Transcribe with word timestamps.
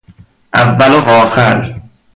اول 0.53 0.93
و 0.93 1.09
آخر 1.09 1.75